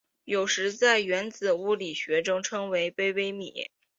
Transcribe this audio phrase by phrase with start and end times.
[0.25, 3.67] 有时在原子物理学中称为微微米。